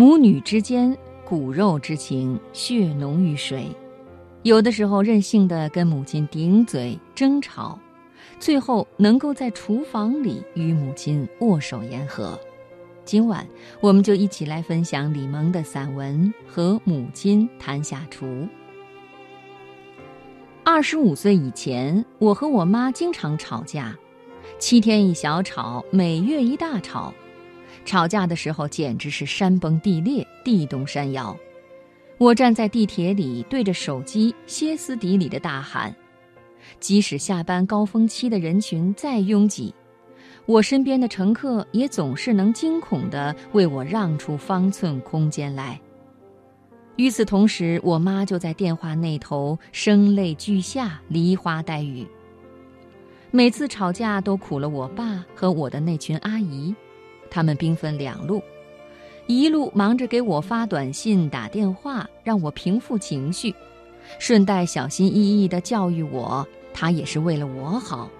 [0.00, 0.96] 母女之间
[1.26, 3.66] 骨肉之情，血浓于水。
[4.44, 7.78] 有的时候任性的跟母亲顶嘴争吵，
[8.38, 12.40] 最后能够在厨房里与母亲握手言和。
[13.04, 13.46] 今晚
[13.78, 18.48] 我们就一起来分享李萌的散文和母亲谈下厨。
[20.64, 23.94] 二十五岁以前，我和我妈经常吵架，
[24.58, 27.12] 七天一小吵，每月一大吵。
[27.84, 31.36] 吵架的时候简直是山崩地裂，地动山摇。
[32.18, 35.94] 我站在地铁里，对着手机歇斯底里的大喊。
[36.78, 39.74] 即使下班高峰期的人群再拥挤，
[40.46, 45.80] 我身边的乘客也总是能惊恐地为我让出方寸空间来。
[46.96, 52.06] 与此同时，我妈就在电话那头声泪俱下，梨花带雨。
[53.30, 56.74] 每次吵架都苦了我爸和我的那群阿姨，
[57.30, 58.42] 他们兵分两路。
[59.26, 63.54] 一路忙着给我发短信、打电话，让我平复情绪，
[64.18, 68.10] 顺带小心翼翼地教育我，他也是为了我好。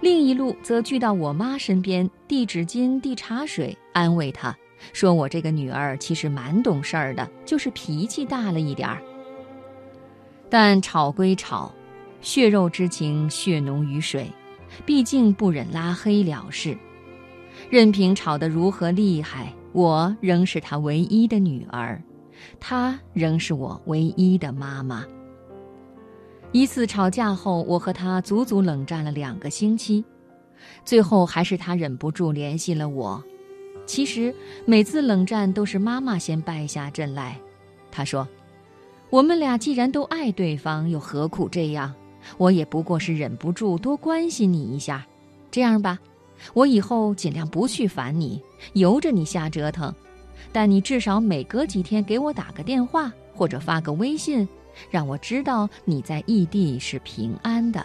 [0.00, 4.54] 另一路则聚到我妈身边，递纸巾、递茶水，安慰她，
[4.92, 9.00] 说我这个女儿其实蛮懂事儿的，就是脾气大了一点儿。
[10.50, 11.72] 但吵归吵，
[12.20, 14.30] 血肉之情，血浓于水，
[14.84, 16.76] 毕竟不忍拉黑了事。
[17.70, 19.52] 任凭吵得如何厉害。
[19.72, 22.02] 我仍是他唯一的女儿，
[22.58, 25.04] 她仍是我唯一的妈妈。
[26.52, 30.02] 一次吵架后，我和他足足冷战了两个星期，
[30.82, 33.22] 最后还是他忍不住联系了我。
[33.84, 34.34] 其实
[34.64, 37.38] 每次冷战都是妈妈先败下阵来。
[37.90, 38.26] 他说
[39.10, 41.94] ：“我们俩既然都爱对方，又何苦这样？
[42.38, 45.06] 我也不过是忍不住多关心你一下。
[45.50, 45.98] 这样吧。”
[46.54, 48.40] 我以后尽量不去烦你，
[48.74, 49.94] 由着你瞎折腾，
[50.52, 54.48] 但你至少每隔几天给我打个电话或者发个微信，
[54.90, 57.84] 让我知道你在异地是平安的。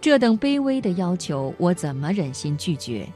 [0.00, 3.06] 这等卑微的要求，我怎么忍心拒绝？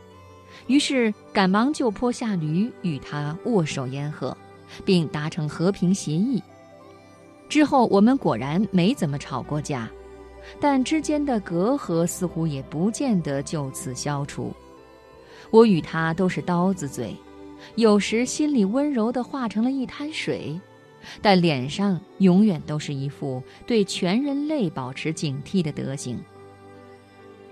[0.66, 4.36] 于是赶忙就坡下驴，与他握手言和，
[4.84, 6.42] 并达成和平协议。
[7.48, 9.88] 之后我们果然没怎么吵过架。
[10.60, 14.52] 但之间的隔阂似乎也不见得就此消除。
[15.50, 17.16] 我与他都是刀子嘴，
[17.74, 20.58] 有时心里温柔的化成了一滩水，
[21.20, 26.18] 但脸上永远都是一副对全人类保持警惕的德行。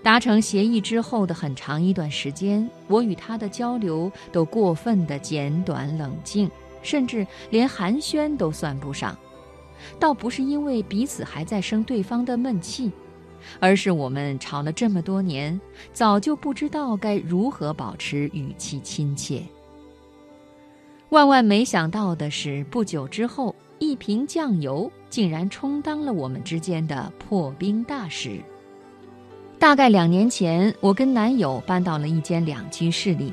[0.03, 6.51] 达成协议之后的很长一段时间，我与他的交流都过分的简短冷静，
[6.83, 9.15] 甚至连寒暄都算不上。
[9.99, 12.91] 倒不是因为彼此还在生对方的闷气，
[13.59, 15.59] 而是我们吵了这么多年，
[15.93, 19.43] 早就不知道该如何保持语气亲切。
[21.11, 28.39] 万万没想到的是，不久之后，一瓶酱油竟然充当了我们之间的破冰大使。
[29.59, 33.33] 大概两年前，我跟男友搬到了一间两居室里，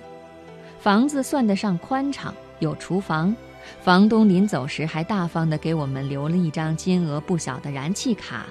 [0.80, 3.36] 房子算得上宽敞，有厨房。
[3.82, 8.46] 房东临走时还大方地给我们留了一张金额不小的燃气卡。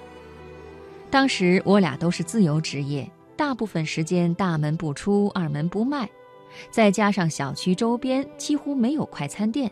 [1.11, 6.09] 当时我俩都是自由职业，大部分时间大门不出二门不迈，
[6.71, 9.71] 再加上小区周边几乎没有快餐店，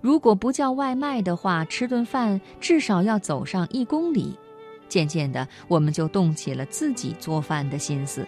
[0.00, 4.38] 如果不叫外卖的话，吃顿饭至少要走上一公里。
[4.88, 8.26] 渐渐的，我们就动起了自己做饭的心思。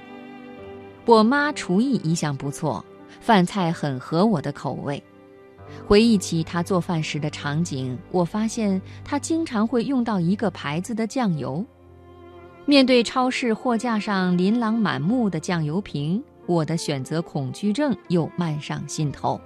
[1.04, 2.84] 我妈厨艺一向不错，
[3.21, 5.03] 饭菜很合我的口味。
[5.86, 11.64] 回忆起他做饭时的场景，我发现他经常会用到一个牌子的酱油。
[12.66, 19.38] 面对超市货架上琳琅满目的酱油瓶，我的选择恐惧症又漫上心头。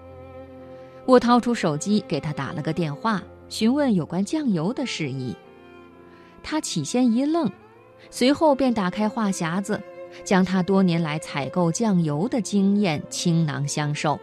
[1.05, 5.35] 我掏出手机给他打了个电话，询问有关酱油的事宜。
[6.43, 7.51] 他起先一愣，
[8.11, 9.83] 随后便打开话匣子，
[10.23, 14.19] 将他多年来采购酱油的经验倾囊相授。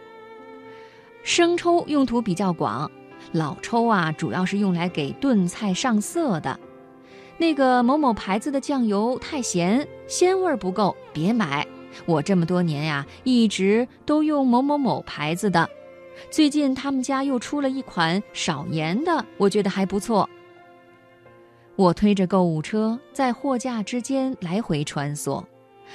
[1.26, 2.88] 生抽用途比较广，
[3.32, 6.56] 老抽啊主要是用来给炖菜上色的。
[7.36, 11.66] 那个某某牌子的酱油太咸，鲜味儿不够，别买。
[12.04, 15.68] 我这么多年呀，一直都用某某某牌子的。
[16.30, 20.30] 最近他们家又出了一款少盐的，我觉得还不错。
[21.74, 25.42] 我推着购物车在货架之间来回穿梭，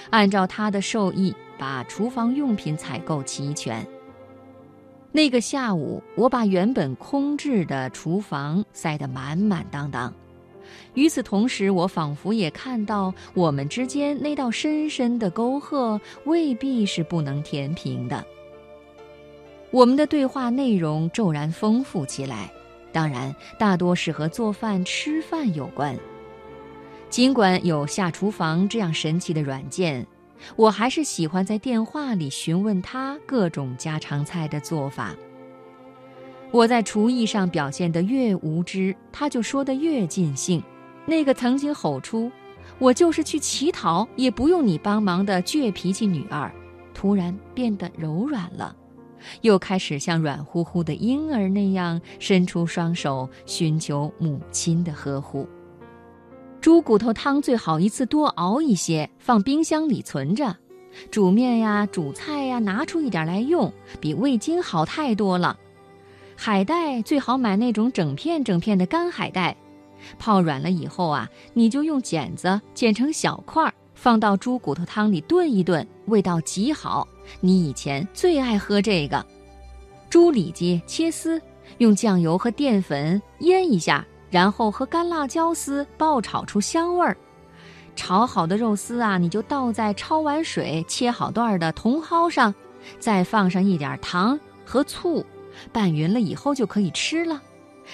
[0.09, 3.88] 按照他的授意，把厨房用品采购齐全。
[5.11, 10.13] 那个下午，我把原本空置的厨房塞得满满当当。
[10.93, 18.25] 与此同时，我仿佛也看到我们之间那道深深的沟壑未必是不能填平的。
[19.69, 22.51] 我们的对话内容骤然丰富起来，
[22.91, 25.97] 当然大多是和做饭、吃饭有关。
[27.09, 30.05] 尽管有下厨房这样神奇的软件，
[30.55, 35.15] 我还是喜欢在电话里询问他各种家常菜的做法。
[36.51, 40.61] 我在厨艺上表现得越无知，他就说得越尽兴。
[41.05, 42.31] 那个曾经吼出
[42.77, 46.51] “我就是去乞讨也不用你帮忙”的倔脾气女儿，
[46.93, 48.75] 突然变得柔软了。
[49.41, 55.47] 又开始像软乎乎的婴儿那样伸出双手寻求母亲的呵护。
[56.61, 60.55] 猪骨头汤最好一次多熬一些，放冰箱里存着。
[61.09, 65.57] 煮面呀、煮菜呀，拿出一点来用，比味精好太多了。
[66.35, 69.57] 海带最好买那种整片整片的干海带，
[70.19, 77.07] 泡软了以后啊，你就用剪子剪成小块，放到猪骨头汤里炖一炖，味道极好。
[77.39, 79.25] 你以前最爱喝这个，
[80.11, 81.41] 猪里脊切丝，
[81.79, 87.15] 用酱油和淀粉腌一下，然后和干辣椒丝爆炒出香味儿。
[87.95, 92.51] 炒好的肉丝啊，你就倒在焯完水、切好段的茼蒿上，
[92.97, 95.23] 再放上一点糖和醋，
[95.73, 97.39] 拌匀了以后就可以吃了。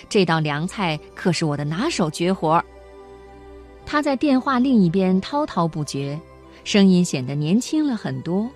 [0.08, 2.64] 这道凉菜可是我的拿手绝活。
[3.84, 6.20] 他在电话另一边滔滔不绝，
[6.64, 8.48] 声音显得年轻了很多。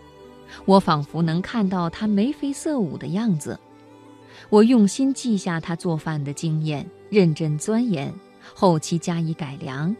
[0.65, 3.59] 我仿佛能看到他眉飞色舞的样子，
[4.49, 8.11] 我用心记下他做饭的经验，认真钻研，
[8.55, 9.93] 后期加以改良，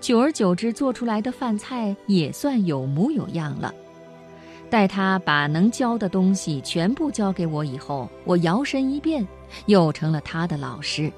[0.00, 3.72] 久而久之做出来的饭菜也算有模有样了。
[4.70, 9.28] 待他把能教的东西全部教给我以后，我摇身一变，
[9.66, 11.12] 又成了他的老师。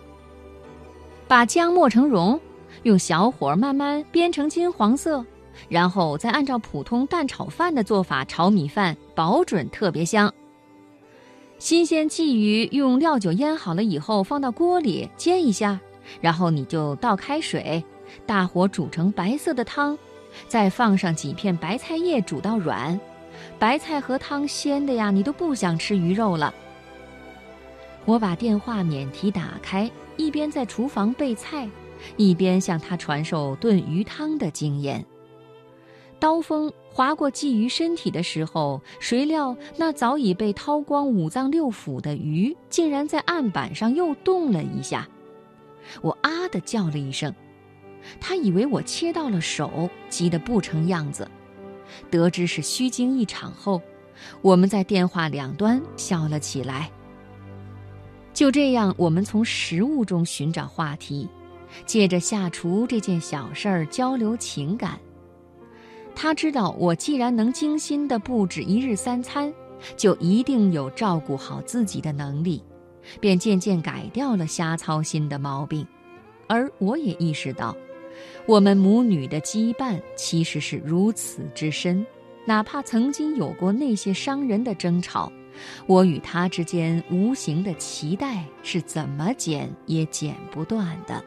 [1.28, 2.40] 把姜磨成蓉，
[2.82, 5.24] 用小火慢慢煸成金黄色。
[5.68, 10.32] 然后再按照普通蛋炒饭的做法炒米饭，保准特别香。
[11.60, 15.78] 新鲜鲫鱼用料酒腌好了以后，放到锅里煎一下，
[16.22, 17.84] 然后你就倒开水，
[18.24, 19.98] 大火煮成白色的汤，
[20.48, 22.98] 再放上几片白菜叶煮到软，
[23.58, 26.54] 白菜和汤鲜的呀，你都不想吃鱼肉了。
[28.06, 31.68] 我把电话免提打开，一边在厨房备菜，
[32.16, 35.04] 一边向他传授炖鱼汤的经验。
[36.20, 45.08] 刀锋划过鲫鱼身体的时候，谁料那早已被掏光五脏六腑的鱼，竟然在案板上又动了一下。
[46.02, 47.34] 我啊的叫了一声，
[48.20, 51.28] 他以为我切到了手，急得不成样子。
[52.10, 53.80] 得知是虚惊一场后，
[54.42, 56.90] 我们在电话两端笑了起来。
[58.34, 61.28] 就这样，我们从食物中寻找话题，
[61.86, 65.00] 借着下厨这件小事儿交流情感。
[66.22, 69.50] 他知道我既然能精心的布置一日三餐，
[69.96, 72.62] 就一定有照顾好自己的能力，
[73.22, 75.86] 便渐渐改掉了瞎操心的毛病。
[76.46, 77.74] 而我也意识到，
[78.44, 82.04] 我们母女的羁绊其实是如此之深，
[82.44, 85.32] 哪怕曾经有过那些伤人的争吵，
[85.86, 91.24] 我与他之间无形的脐带是怎么剪也剪不断的。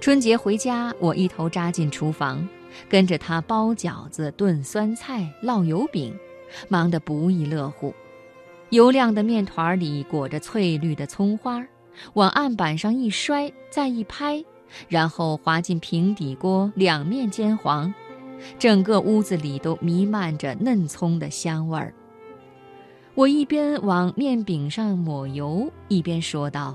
[0.00, 2.48] 春节回家，我一头扎进厨房。
[2.88, 6.14] 跟着他包饺子、炖酸菜、烙油饼，
[6.68, 7.94] 忙得不亦乐乎。
[8.70, 11.62] 油亮的面团里裹着翠绿的葱花，
[12.14, 14.42] 往案板上一摔，再一拍，
[14.88, 17.92] 然后滑进平底锅，两面煎黄，
[18.58, 21.92] 整个屋子里都弥漫着嫩葱的香味儿。
[23.14, 26.74] 我一边往面饼上抹油，一边说道：“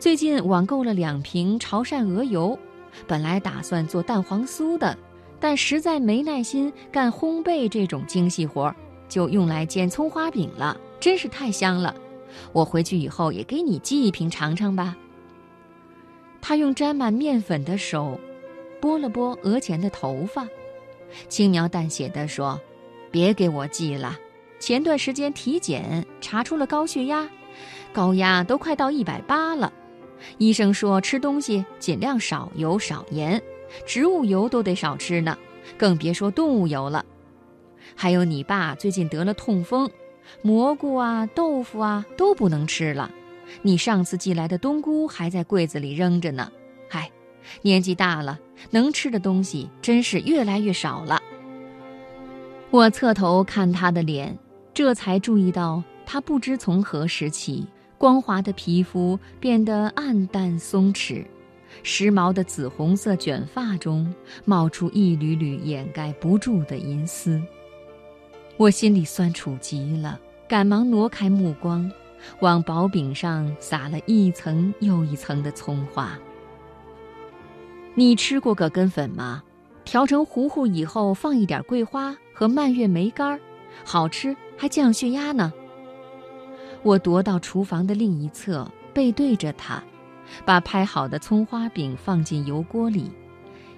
[0.00, 2.58] 最近网购了两瓶潮汕鹅油，
[3.06, 4.96] 本来打算做蛋黄酥的。”
[5.40, 8.76] 但实在没耐心干烘焙这种精细活儿，
[9.08, 11.94] 就用来煎葱花饼了，真是太香了。
[12.52, 14.96] 我回去以后也给你寄一瓶尝尝吧。
[16.42, 18.20] 他用沾满面粉的手，
[18.80, 20.46] 拨了拨额前的头发，
[21.28, 22.60] 轻描淡写的说
[23.10, 24.16] ：“别给我寄了，
[24.60, 27.28] 前段时间体检查出了高血压，
[27.92, 29.72] 高压都快到一百八了。
[30.38, 33.42] 医生说吃东西尽量少油少盐。”
[33.86, 35.36] 植物油都得少吃呢，
[35.76, 37.04] 更别说动物油了。
[37.94, 39.90] 还有你爸最近得了痛风，
[40.42, 43.10] 蘑菇啊、豆腐啊都不能吃了。
[43.62, 46.50] 你上次寄来的冬菇还在柜子里扔着呢。
[46.88, 47.10] 嗨，
[47.62, 48.38] 年纪大了，
[48.70, 51.20] 能吃的东西真是越来越少了。
[52.70, 54.38] 我侧头看他的脸，
[54.72, 57.66] 这才注意到他不知从何时起，
[57.98, 61.24] 光滑的皮肤变得暗淡松弛。
[61.82, 64.12] 时髦的紫红色卷发中
[64.44, 67.40] 冒出一缕缕掩盖不住的银丝，
[68.56, 71.90] 我心里酸楚极了，赶忙挪开目光，
[72.40, 76.18] 往薄饼上撒了一层又一层的葱花。
[77.94, 79.42] 你吃过葛根粉吗？
[79.84, 83.40] 调成糊糊以后，放一点桂花和蔓越莓干儿，
[83.84, 85.52] 好吃，还降血压呢。
[86.82, 89.82] 我踱到厨房的另一侧，背对着他，
[90.44, 93.10] 把拍好的葱花饼放进油锅里。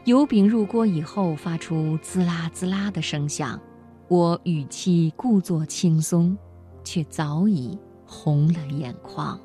[0.04, 3.60] 油饼入锅以后，发出滋啦滋啦的声响。
[4.08, 6.36] 我语气故作轻松，
[6.84, 9.38] 却早已红了眼眶。